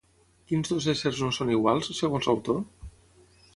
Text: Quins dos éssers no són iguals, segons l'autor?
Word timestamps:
Quins 0.51 0.71
dos 0.73 0.87
éssers 0.93 1.19
no 1.27 1.29
són 1.37 1.53
iguals, 1.57 1.93
segons 2.01 2.31
l'autor? 2.31 2.61